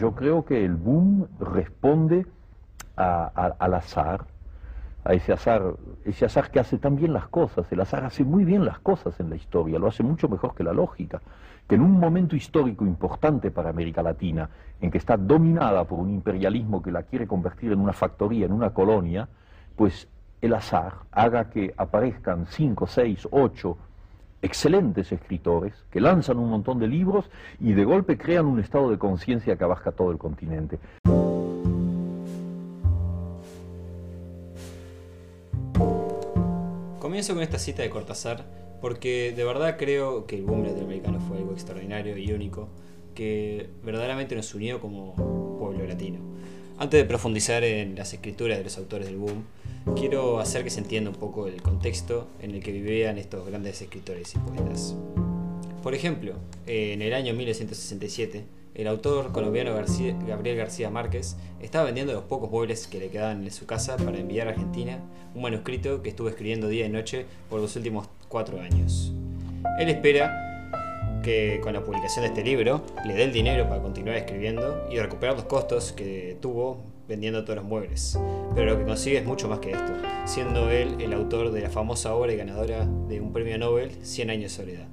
Yo 0.00 0.12
creo 0.16 0.44
que 0.44 0.64
el 0.64 0.74
boom 0.74 1.28
responde 1.38 2.26
al 2.96 3.74
azar, 3.74 4.26
a 5.04 5.14
ese 5.14 5.32
azar, 5.32 5.76
ese 6.04 6.24
azar 6.24 6.50
que 6.50 6.58
hace 6.58 6.78
tan 6.78 6.96
bien 6.96 7.12
las 7.12 7.28
cosas. 7.28 7.70
El 7.70 7.80
azar 7.80 8.04
hace 8.04 8.24
muy 8.24 8.44
bien 8.44 8.64
las 8.64 8.80
cosas 8.80 9.20
en 9.20 9.30
la 9.30 9.36
historia, 9.36 9.78
lo 9.78 9.86
hace 9.86 10.02
mucho 10.02 10.28
mejor 10.28 10.56
que 10.56 10.64
la 10.64 10.72
lógica. 10.72 11.22
Que 11.68 11.76
en 11.76 11.82
un 11.82 11.92
momento 11.92 12.34
histórico 12.34 12.84
importante 12.84 13.52
para 13.52 13.70
América 13.70 14.02
Latina, 14.02 14.50
en 14.80 14.90
que 14.90 14.98
está 14.98 15.16
dominada 15.16 15.84
por 15.84 16.00
un 16.00 16.10
imperialismo 16.10 16.82
que 16.82 16.90
la 16.90 17.04
quiere 17.04 17.28
convertir 17.28 17.70
en 17.70 17.78
una 17.78 17.92
factoría, 17.92 18.46
en 18.46 18.52
una 18.52 18.70
colonia, 18.70 19.28
pues 19.76 20.08
el 20.40 20.54
azar 20.54 20.94
haga 21.12 21.50
que 21.50 21.72
aparezcan 21.76 22.46
cinco, 22.46 22.88
seis, 22.88 23.28
ocho 23.30 23.78
excelentes 24.42 25.12
escritores 25.12 25.74
que 25.90 26.00
lanzan 26.00 26.38
un 26.38 26.50
montón 26.50 26.78
de 26.78 26.86
libros 26.86 27.26
y 27.60 27.72
de 27.72 27.84
golpe 27.84 28.16
crean 28.16 28.46
un 28.46 28.60
estado 28.60 28.90
de 28.90 28.98
conciencia 28.98 29.56
que 29.56 29.64
abarca 29.64 29.92
todo 29.92 30.10
el 30.10 30.18
continente. 30.18 30.78
Comienzo 36.98 37.34
con 37.34 37.42
esta 37.42 37.58
cita 37.58 37.82
de 37.82 37.90
Cortázar 37.90 38.44
porque 38.80 39.32
de 39.34 39.44
verdad 39.44 39.76
creo 39.78 40.26
que 40.26 40.36
el 40.36 40.42
boom 40.42 40.64
latinoamericano 40.64 41.20
fue 41.20 41.38
algo 41.38 41.52
extraordinario 41.52 42.16
y 42.16 42.32
único 42.32 42.68
que 43.14 43.70
verdaderamente 43.82 44.36
nos 44.36 44.54
unió 44.54 44.80
como 44.80 45.14
pueblo 45.58 45.84
latino. 45.86 46.18
Antes 46.78 47.00
de 47.00 47.04
profundizar 47.04 47.64
en 47.64 47.96
las 47.96 48.14
escrituras 48.14 48.58
de 48.58 48.64
los 48.64 48.78
autores 48.78 49.08
del 49.08 49.16
boom, 49.16 49.44
quiero 49.96 50.40
hacer 50.40 50.64
que 50.64 50.70
se 50.70 50.80
entienda 50.80 51.10
un 51.10 51.16
poco 51.16 51.46
el 51.46 51.62
contexto 51.62 52.28
en 52.40 52.52
el 52.52 52.62
que 52.62 52.72
vivían 52.72 53.18
estos 53.18 53.46
grandes 53.46 53.80
escritores 53.82 54.34
y 54.34 54.38
poetas. 54.38 54.96
Por 55.82 55.94
ejemplo, 55.94 56.34
en 56.66 57.02
el 57.02 57.14
año 57.14 57.34
1967, 57.34 58.44
el 58.74 58.86
autor 58.86 59.32
colombiano 59.32 59.72
Gabriel 59.74 60.56
García 60.56 60.90
Márquez 60.90 61.36
estaba 61.60 61.86
vendiendo 61.86 62.12
los 62.12 62.24
pocos 62.24 62.50
muebles 62.50 62.86
que 62.86 62.98
le 62.98 63.08
quedaban 63.08 63.42
en 63.42 63.50
su 63.50 63.66
casa 63.66 63.96
para 63.96 64.18
enviar 64.18 64.46
a 64.46 64.50
Argentina 64.50 65.00
un 65.34 65.42
manuscrito 65.42 66.02
que 66.02 66.10
estuvo 66.10 66.28
escribiendo 66.28 66.68
día 66.68 66.86
y 66.86 66.88
noche 66.88 67.26
por 67.50 67.60
los 67.60 67.74
últimos 67.74 68.08
cuatro 68.28 68.60
años. 68.60 69.12
Él 69.80 69.88
espera 69.88 71.20
que 71.22 71.60
con 71.62 71.72
la 71.72 71.82
publicación 71.82 72.22
de 72.22 72.28
este 72.28 72.44
libro 72.44 72.82
le 73.04 73.14
dé 73.14 73.24
el 73.24 73.32
dinero 73.32 73.68
para 73.68 73.82
continuar 73.82 74.16
escribiendo 74.16 74.86
y 74.90 74.98
recuperar 74.98 75.34
los 75.34 75.44
costos 75.44 75.92
que 75.92 76.36
tuvo 76.40 76.78
vendiendo 77.08 77.44
todos 77.44 77.56
los 77.56 77.64
muebles. 77.64 78.18
Pero 78.54 78.72
lo 78.72 78.78
que 78.78 78.84
consigue 78.84 79.18
es 79.18 79.24
mucho 79.24 79.48
más 79.48 79.60
que 79.60 79.72
esto, 79.72 79.92
siendo 80.26 80.70
él 80.70 80.96
el 81.00 81.12
autor 81.12 81.50
de 81.50 81.62
la 81.62 81.70
famosa 81.70 82.14
obra 82.14 82.32
y 82.32 82.36
ganadora 82.36 82.86
de 83.08 83.20
un 83.20 83.32
premio 83.32 83.58
Nobel, 83.58 83.90
Cien 84.02 84.30
años 84.30 84.52
de 84.52 84.64
soledad. 84.64 84.86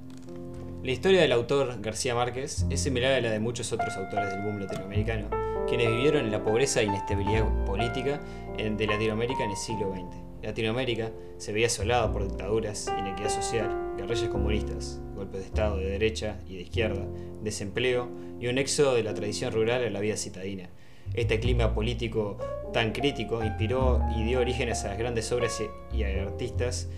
La 0.82 0.92
historia 0.92 1.20
del 1.20 1.32
autor 1.32 1.80
García 1.80 2.14
Márquez 2.14 2.64
es 2.70 2.80
similar 2.80 3.12
a 3.12 3.20
la 3.20 3.30
de 3.30 3.40
muchos 3.40 3.72
otros 3.72 3.96
autores 3.96 4.30
del 4.30 4.42
boom 4.42 4.60
latinoamericano, 4.60 5.28
quienes 5.66 5.88
vivieron 5.88 6.24
en 6.24 6.30
la 6.30 6.42
pobreza 6.42 6.80
e 6.80 6.84
inestabilidad 6.84 7.44
política 7.64 8.20
de 8.56 8.86
Latinoamérica 8.86 9.44
en 9.44 9.50
el 9.50 9.56
siglo 9.56 9.92
XX. 9.92 10.26
Latinoamérica 10.42 11.10
se 11.38 11.52
veía 11.52 11.66
asolada 11.66 12.12
por 12.12 12.22
dictaduras, 12.22 12.86
inequidad 12.98 13.30
social, 13.30 13.94
guerrillas 13.96 14.28
comunistas, 14.28 15.00
golpes 15.16 15.40
de 15.40 15.46
Estado 15.46 15.78
de 15.78 15.86
derecha 15.86 16.38
y 16.48 16.54
de 16.54 16.62
izquierda, 16.62 17.04
desempleo 17.42 18.08
y 18.38 18.46
un 18.46 18.58
éxodo 18.58 18.94
de 18.94 19.02
la 19.02 19.12
tradición 19.12 19.52
rural 19.52 19.82
a 19.82 19.90
la 19.90 20.00
vida 20.00 20.16
citadina, 20.16 20.68
este 21.14 21.40
clima 21.40 21.74
político 21.74 22.38
tan 22.72 22.92
crítico 22.92 23.42
inspiró 23.42 24.02
y 24.16 24.24
dio 24.24 24.40
orígenes 24.40 24.84
a 24.84 24.88
las 24.88 24.98
grandes 24.98 25.30
obras 25.32 25.62
y 25.92 26.02
a 26.02 26.22
artistas 26.22 26.88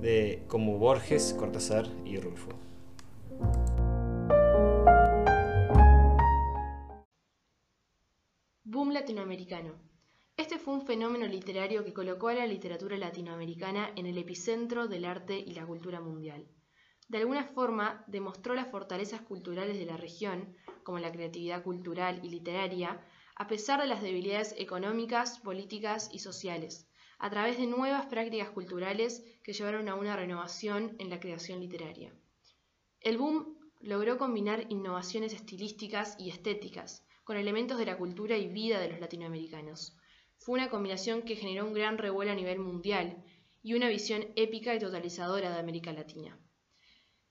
de, 0.00 0.42
como 0.48 0.78
Borges, 0.78 1.34
Cortázar 1.38 1.86
y 2.04 2.16
Rulfo. 2.18 2.50
Boom 8.64 8.92
latinoamericano. 8.92 9.74
Este 10.36 10.58
fue 10.58 10.74
un 10.74 10.86
fenómeno 10.86 11.26
literario 11.26 11.84
que 11.84 11.92
colocó 11.92 12.28
a 12.28 12.34
la 12.34 12.46
literatura 12.46 12.96
latinoamericana 12.96 13.90
en 13.94 14.06
el 14.06 14.16
epicentro 14.16 14.88
del 14.88 15.04
arte 15.04 15.38
y 15.38 15.52
la 15.52 15.66
cultura 15.66 16.00
mundial. 16.00 16.46
De 17.08 17.18
alguna 17.18 17.44
forma, 17.44 18.04
demostró 18.06 18.54
las 18.54 18.68
fortalezas 18.68 19.20
culturales 19.20 19.76
de 19.76 19.84
la 19.84 19.96
región, 19.96 20.54
como 20.82 20.98
la 20.98 21.12
creatividad 21.12 21.62
cultural 21.62 22.20
y 22.22 22.30
literaria, 22.30 23.04
a 23.40 23.46
pesar 23.46 23.80
de 23.80 23.86
las 23.86 24.02
debilidades 24.02 24.54
económicas, 24.58 25.38
políticas 25.38 26.10
y 26.12 26.18
sociales, 26.18 26.86
a 27.18 27.30
través 27.30 27.56
de 27.56 27.66
nuevas 27.66 28.04
prácticas 28.04 28.50
culturales 28.50 29.24
que 29.42 29.54
llevaron 29.54 29.88
a 29.88 29.94
una 29.94 30.14
renovación 30.14 30.94
en 30.98 31.08
la 31.08 31.20
creación 31.20 31.58
literaria. 31.58 32.12
El 33.00 33.16
boom 33.16 33.56
logró 33.80 34.18
combinar 34.18 34.66
innovaciones 34.68 35.32
estilísticas 35.32 36.16
y 36.18 36.28
estéticas 36.28 37.02
con 37.24 37.38
elementos 37.38 37.78
de 37.78 37.86
la 37.86 37.96
cultura 37.96 38.36
y 38.36 38.46
vida 38.46 38.78
de 38.78 38.90
los 38.90 39.00
latinoamericanos. 39.00 39.96
Fue 40.36 40.58
una 40.58 40.68
combinación 40.68 41.22
que 41.22 41.36
generó 41.36 41.64
un 41.64 41.72
gran 41.72 41.96
revuelo 41.96 42.32
a 42.32 42.34
nivel 42.34 42.58
mundial 42.58 43.24
y 43.62 43.72
una 43.72 43.88
visión 43.88 44.26
épica 44.36 44.74
y 44.74 44.80
totalizadora 44.80 45.50
de 45.50 45.60
América 45.60 45.94
Latina. 45.94 46.38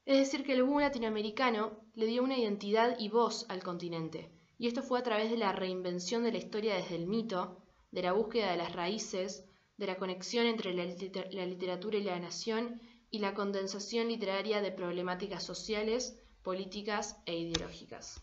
Es 0.06 0.18
decir, 0.18 0.44
que 0.44 0.53
el 0.53 0.64
boom 0.64 0.80
latinoamericano 0.80 1.84
le 1.94 2.08
dio 2.08 2.24
una 2.24 2.40
identidad 2.40 2.97
y 2.97 3.09
voz 3.09 3.46
al 3.47 3.62
continente, 3.62 4.39
y 4.59 4.68
esto 4.68 4.84
fue 4.84 5.00
a 5.00 5.03
través 5.03 5.31
de 5.31 5.38
la 5.38 5.53
reinvención 5.53 6.22
de 6.22 6.34
la 6.34 6.38
historia 6.38 6.75
desde 6.75 6.97
el 6.97 7.08
mito, 7.08 7.64
de 7.92 8.03
la 8.03 8.12
búsqueda 8.12 8.52
de 8.52 8.58
las 8.58 8.74
raíces, 8.74 9.46
de 9.78 9.88
la 9.88 9.96
conexión 9.96 10.46
entre 10.46 10.74
la, 10.74 11.46
literatura 11.46 11.97
y 11.97 12.03
la 12.03 12.20
nación 12.20 12.81
y 13.09 13.20
la 13.20 13.34
condensación 13.34 14.09
literaria 14.09 14.62
de 14.62 14.74
problemáticas 14.74 15.46
sociales, 15.46 16.22
políticas 16.44 17.22
e 17.25 17.38
ideológicas. 17.38 18.22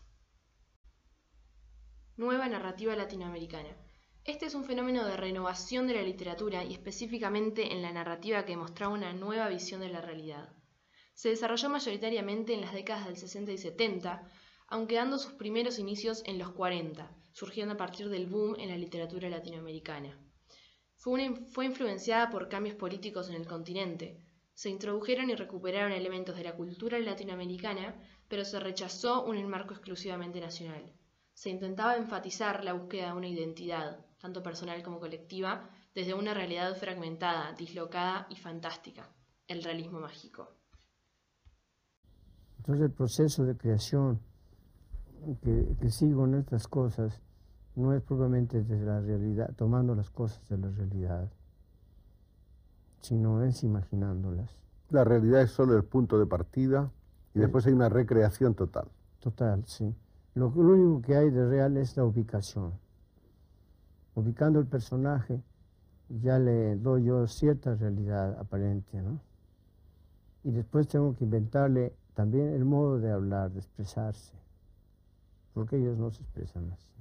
Nueva 2.17 2.47
narrativa 2.47 2.95
latinoamericana. 2.95 3.75
Este 4.23 4.45
es 4.45 4.53
un 4.53 4.63
fenómeno 4.63 5.05
de 5.05 5.17
renovación 5.17 5.87
de 5.87 5.95
la 5.95 6.03
literatura 6.03 6.63
y 6.63 6.73
específicamente 6.73 7.73
en 7.73 7.81
la 7.81 7.91
narrativa 7.91 8.45
que 8.45 8.57
mostraba 8.57 8.93
una 8.93 9.11
nueva 9.11 9.49
visión 9.49 9.81
de 9.81 9.89
la 9.89 10.01
realidad. 10.01 10.53
Se 11.15 11.29
desarrolló 11.29 11.69
mayoritariamente 11.69 12.53
en 12.53 12.61
las 12.61 12.73
décadas 12.73 13.07
del 13.07 13.17
60 13.17 13.53
y 13.53 13.57
70, 13.57 14.29
aunque 14.67 14.95
dando 14.95 15.17
sus 15.17 15.33
primeros 15.33 15.79
inicios 15.79 16.21
en 16.25 16.37
los 16.37 16.51
40, 16.51 17.09
surgiendo 17.31 17.75
a 17.75 17.77
partir 17.77 18.09
del 18.09 18.27
boom 18.27 18.55
en 18.59 18.69
la 18.69 18.77
literatura 18.77 19.29
latinoamericana. 19.29 20.17
Fue, 20.95 21.35
fue 21.51 21.65
influenciada 21.65 22.29
por 22.29 22.49
cambios 22.49 22.75
políticos 22.75 23.29
en 23.29 23.35
el 23.35 23.47
continente. 23.47 24.19
Se 24.53 24.69
introdujeron 24.69 25.29
y 25.29 25.35
recuperaron 25.35 25.91
elementos 25.91 26.35
de 26.35 26.43
la 26.43 26.55
cultura 26.55 26.99
latinoamericana, 26.99 27.95
pero 28.27 28.43
se 28.43 28.59
rechazó 28.59 29.23
un 29.23 29.37
enmarco 29.37 29.73
exclusivamente 29.73 30.41
nacional. 30.41 30.91
Se 31.33 31.49
intentaba 31.49 31.95
enfatizar 31.95 32.63
la 32.63 32.73
búsqueda 32.73 33.07
de 33.07 33.17
una 33.17 33.27
identidad, 33.27 34.05
tanto 34.19 34.41
personal 34.41 34.81
como 34.83 34.99
colectiva, 34.99 35.69
desde 35.93 36.13
una 36.13 36.33
realidad 36.33 36.75
fragmentada, 36.75 37.53
dislocada 37.53 38.27
y 38.29 38.35
fantástica, 38.35 39.07
el 39.47 39.63
realismo 39.63 39.99
mágico. 39.99 40.51
Entonces 42.57 42.85
el 42.85 42.91
proceso 42.91 43.45
de 43.45 43.55
creación 43.55 44.19
que, 45.41 45.89
sigo 45.89 46.25
en 46.25 46.35
estas 46.35 46.67
cosas 46.67 47.21
no 47.75 47.93
es 47.93 48.01
propiamente 48.01 48.63
desde 48.63 48.85
la 48.85 48.99
realidad, 49.01 49.53
tomando 49.55 49.93
las 49.93 50.09
cosas 50.09 50.47
de 50.49 50.57
la 50.57 50.69
realidad, 50.69 51.29
sino 53.01 53.43
es 53.43 53.63
imaginándolas. 53.63 54.49
La 54.89 55.03
realidad 55.03 55.41
es 55.41 55.51
solo 55.51 55.75
el 55.75 55.83
punto 55.83 56.17
de 56.17 56.25
partida 56.25 56.91
y 57.35 57.39
después 57.39 57.67
hay 57.67 57.73
una 57.73 57.89
recreación 57.89 58.55
total. 58.55 58.87
Total, 59.19 59.63
sí. 59.65 59.93
Lo, 60.33 60.49
lo 60.49 60.73
único 60.73 61.01
que 61.01 61.15
hay 61.15 61.29
de 61.29 61.47
real 61.47 61.77
es 61.77 61.95
la 61.97 62.03
ubicación. 62.03 62.73
Ubicando 64.15 64.59
el 64.59 64.65
personaje, 64.65 65.43
ya 66.09 66.39
le 66.39 66.77
doy 66.77 67.05
yo 67.05 67.27
cierta 67.27 67.75
realidad 67.75 68.39
aparente, 68.39 69.01
¿no? 69.01 69.19
Y 70.43 70.51
después 70.51 70.87
tengo 70.87 71.15
que 71.15 71.25
inventarle 71.25 71.93
también 72.15 72.47
el 72.53 72.65
modo 72.65 72.97
de 72.99 73.11
hablar, 73.11 73.51
de 73.51 73.59
expresarse 73.59 74.33
porque 75.57 75.77
ellos 75.77 75.97
no 75.97 76.11
se 76.11 76.21
expresan 76.21 76.71
así. 76.71 76.91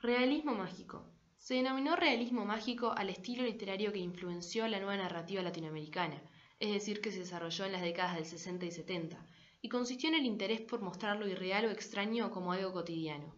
Realismo 0.00 0.54
mágico. 0.54 1.04
Se 1.36 1.54
denominó 1.54 1.96
realismo 1.96 2.44
mágico 2.44 2.92
al 2.96 3.10
estilo 3.10 3.42
literario 3.42 3.92
que 3.92 3.98
influenció 3.98 4.68
la 4.68 4.78
nueva 4.78 4.96
narrativa 4.96 5.42
latinoamericana, 5.42 6.22
es 6.60 6.72
decir, 6.72 7.00
que 7.00 7.10
se 7.10 7.18
desarrolló 7.18 7.64
en 7.64 7.72
las 7.72 7.82
décadas 7.82 8.14
del 8.14 8.24
60 8.24 8.66
y 8.66 8.70
70, 8.70 9.26
y 9.60 9.68
consistió 9.68 10.08
en 10.08 10.14
el 10.14 10.26
interés 10.26 10.60
por 10.60 10.80
mostrar 10.80 11.18
lo 11.18 11.26
irreal 11.26 11.64
o 11.64 11.70
extraño 11.72 12.30
como 12.30 12.52
algo 12.52 12.72
cotidiano. 12.72 13.34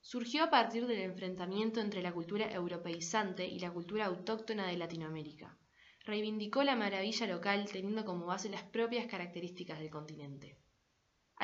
Surgió 0.00 0.42
a 0.42 0.50
partir 0.50 0.88
del 0.88 0.98
enfrentamiento 0.98 1.80
entre 1.80 2.02
la 2.02 2.12
cultura 2.12 2.52
europeizante 2.52 3.46
y 3.46 3.60
la 3.60 3.70
cultura 3.70 4.06
autóctona 4.06 4.66
de 4.66 4.76
Latinoamérica. 4.76 5.56
Reivindicó 6.04 6.64
la 6.64 6.74
maravilla 6.74 7.28
local 7.28 7.68
teniendo 7.70 8.04
como 8.04 8.26
base 8.26 8.48
las 8.48 8.64
propias 8.64 9.06
características 9.06 9.78
del 9.78 9.90
continente. 9.90 10.63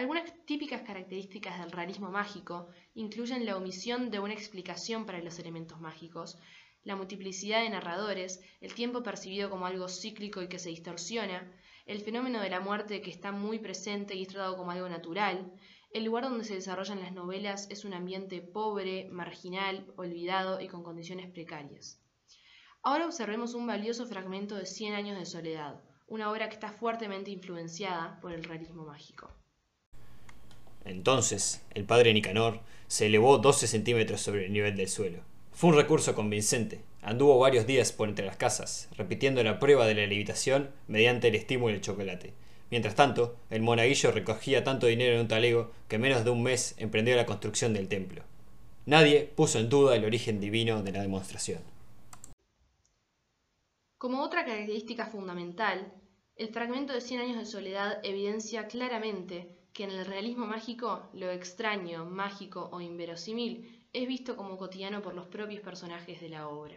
Algunas 0.00 0.32
típicas 0.46 0.80
características 0.80 1.58
del 1.58 1.72
realismo 1.72 2.10
mágico 2.10 2.70
incluyen 2.94 3.44
la 3.44 3.58
omisión 3.58 4.10
de 4.10 4.18
una 4.18 4.32
explicación 4.32 5.04
para 5.04 5.20
los 5.20 5.38
elementos 5.38 5.78
mágicos, 5.78 6.38
la 6.84 6.96
multiplicidad 6.96 7.60
de 7.60 7.68
narradores, 7.68 8.40
el 8.62 8.72
tiempo 8.72 9.02
percibido 9.02 9.50
como 9.50 9.66
algo 9.66 9.90
cíclico 9.90 10.40
y 10.40 10.48
que 10.48 10.58
se 10.58 10.70
distorsiona, 10.70 11.52
el 11.84 12.00
fenómeno 12.00 12.40
de 12.40 12.48
la 12.48 12.60
muerte 12.60 13.02
que 13.02 13.10
está 13.10 13.30
muy 13.30 13.58
presente 13.58 14.14
y 14.14 14.22
es 14.22 14.28
tratado 14.28 14.56
como 14.56 14.70
algo 14.70 14.88
natural, 14.88 15.52
El 15.92 16.04
lugar 16.04 16.24
donde 16.24 16.44
se 16.44 16.54
desarrollan 16.54 17.00
las 17.00 17.12
novelas 17.12 17.68
es 17.68 17.84
un 17.84 17.92
ambiente 17.92 18.40
pobre, 18.40 19.06
marginal, 19.10 19.84
olvidado 19.98 20.62
y 20.62 20.68
con 20.68 20.82
condiciones 20.82 21.30
precarias. 21.30 22.00
Ahora 22.82 23.04
observemos 23.04 23.52
un 23.52 23.66
valioso 23.66 24.06
fragmento 24.06 24.54
de 24.54 24.64
Cien 24.64 24.94
años 24.94 25.18
de 25.18 25.26
soledad, 25.26 25.84
una 26.06 26.30
obra 26.30 26.48
que 26.48 26.54
está 26.54 26.72
fuertemente 26.72 27.30
influenciada 27.30 28.18
por 28.22 28.32
el 28.32 28.44
realismo 28.44 28.86
mágico. 28.86 29.30
Entonces, 30.84 31.62
el 31.74 31.84
padre 31.84 32.12
Nicanor 32.12 32.60
se 32.88 33.06
elevó 33.06 33.38
12 33.38 33.66
centímetros 33.66 34.20
sobre 34.20 34.46
el 34.46 34.52
nivel 34.52 34.76
del 34.76 34.88
suelo. 34.88 35.20
Fue 35.52 35.70
un 35.70 35.76
recurso 35.76 36.14
convincente. 36.14 36.80
Anduvo 37.02 37.38
varios 37.38 37.66
días 37.66 37.92
por 37.92 38.08
entre 38.08 38.26
las 38.26 38.36
casas, 38.36 38.88
repitiendo 38.96 39.42
la 39.42 39.58
prueba 39.58 39.86
de 39.86 39.94
la 39.94 40.06
levitación 40.06 40.70
mediante 40.88 41.28
el 41.28 41.34
estímulo 41.34 41.72
del 41.72 41.82
chocolate. 41.82 42.34
Mientras 42.70 42.94
tanto, 42.94 43.36
el 43.50 43.62
monaguillo 43.62 44.12
recogía 44.12 44.64
tanto 44.64 44.86
dinero 44.86 45.14
en 45.14 45.20
un 45.22 45.28
talego 45.28 45.72
que 45.88 45.96
en 45.96 46.02
menos 46.02 46.24
de 46.24 46.30
un 46.30 46.42
mes 46.42 46.74
emprendió 46.78 47.16
la 47.16 47.26
construcción 47.26 47.74
del 47.74 47.88
templo. 47.88 48.22
Nadie 48.86 49.30
puso 49.34 49.58
en 49.58 49.68
duda 49.68 49.96
el 49.96 50.04
origen 50.04 50.40
divino 50.40 50.82
de 50.82 50.92
la 50.92 51.02
demostración. 51.02 51.62
Como 53.98 54.22
otra 54.22 54.44
característica 54.44 55.06
fundamental, 55.06 55.92
el 56.36 56.48
fragmento 56.48 56.92
de 56.92 57.02
Cien 57.02 57.20
años 57.20 57.36
de 57.36 57.44
soledad 57.44 57.98
evidencia 58.02 58.66
claramente 58.66 59.59
que 59.72 59.84
en 59.84 59.90
el 59.90 60.06
realismo 60.06 60.46
mágico 60.46 61.02
lo 61.12 61.30
extraño, 61.30 62.04
mágico 62.04 62.68
o 62.72 62.80
inverosímil 62.80 63.86
es 63.92 64.06
visto 64.06 64.36
como 64.36 64.56
cotidiano 64.56 65.02
por 65.02 65.14
los 65.14 65.26
propios 65.26 65.60
personajes 65.60 66.20
de 66.20 66.28
la 66.28 66.48
obra. 66.48 66.76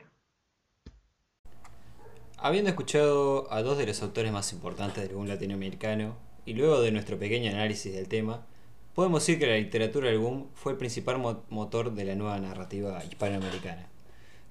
Habiendo 2.38 2.70
escuchado 2.70 3.52
a 3.54 3.62
dos 3.62 3.78
de 3.78 3.86
los 3.86 4.02
autores 4.02 4.32
más 4.32 4.52
importantes 4.52 5.04
del 5.04 5.16
boom 5.16 5.28
latinoamericano 5.28 6.16
y 6.46 6.54
luego 6.54 6.82
de 6.82 6.92
nuestro 6.92 7.18
pequeño 7.18 7.52
análisis 7.52 7.94
del 7.94 8.08
tema, 8.08 8.46
podemos 8.94 9.22
decir 9.22 9.40
que 9.40 9.48
la 9.48 9.56
literatura 9.56 10.10
del 10.10 10.20
boom 10.20 10.50
fue 10.54 10.74
el 10.74 10.78
principal 10.78 11.18
motor 11.50 11.94
de 11.94 12.06
la 12.06 12.16
nueva 12.16 12.40
narrativa 12.40 13.04
hispanoamericana, 13.06 13.88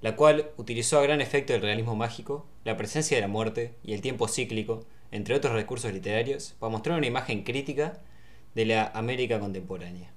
la 0.01 0.15
cual 0.15 0.49
utilizó 0.57 0.97
a 0.99 1.03
gran 1.03 1.21
efecto 1.21 1.53
el 1.53 1.61
realismo 1.61 1.95
mágico, 1.95 2.45
la 2.63 2.77
presencia 2.77 3.15
de 3.15 3.21
la 3.21 3.27
muerte 3.27 3.75
y 3.83 3.93
el 3.93 4.01
tiempo 4.01 4.27
cíclico, 4.27 4.85
entre 5.11 5.35
otros 5.35 5.53
recursos 5.53 5.93
literarios, 5.93 6.55
para 6.59 6.71
mostrar 6.71 6.97
una 6.97 7.07
imagen 7.07 7.43
crítica 7.43 8.01
de 8.55 8.65
la 8.65 8.87
América 8.93 9.39
contemporánea. 9.39 10.09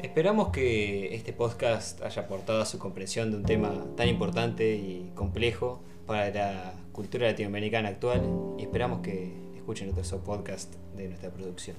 Esperamos 0.00 0.50
que 0.50 1.12
este 1.14 1.32
podcast 1.32 2.00
haya 2.02 2.22
aportado 2.22 2.62
a 2.62 2.66
su 2.66 2.78
comprensión 2.78 3.32
de 3.32 3.36
un 3.38 3.42
tema 3.42 3.84
tan 3.96 4.06
importante 4.06 4.76
y 4.76 5.10
complejo 5.16 5.80
para 6.06 6.30
la 6.30 6.74
cultura 6.92 7.26
latinoamericana 7.26 7.88
actual 7.88 8.22
y 8.56 8.62
esperamos 8.62 9.00
que 9.00 9.32
escuchen 9.56 9.90
otros 9.90 10.12
podcasts 10.24 10.78
de 10.96 11.08
nuestra 11.08 11.30
producción. 11.30 11.76